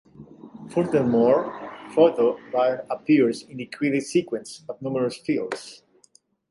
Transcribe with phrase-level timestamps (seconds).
[0.71, 1.53] Furthermore
[1.93, 5.83] Photo vahe appears in the credit sequence of numerous films.